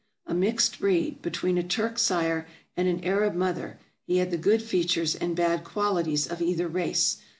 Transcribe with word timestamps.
A 0.25 0.33
mixed 0.33 0.79
breed, 0.79 1.21
between 1.21 1.59
a 1.59 1.63
Turk 1.63 1.99
sire 1.99 2.47
and 2.75 2.87
an 2.87 3.03
Arab 3.03 3.35
mother, 3.35 3.77
he 4.07 4.17
had 4.17 4.31
the 4.31 4.35
good 4.37 4.63
features 4.63 5.13
and 5.13 5.35
bad 5.35 5.63
qualities 5.63 6.25
of 6.25 6.41
either 6.41 6.67
race. 6.67 7.17